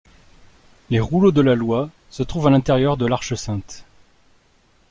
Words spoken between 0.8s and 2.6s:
Les rouleaux de la Loi se trouvent à